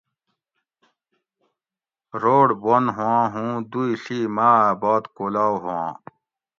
[2.21, 5.89] روڑ بند ہُواں ہوں دوئ ݪی ماٞ اٞ باد کولاؤ ہُواں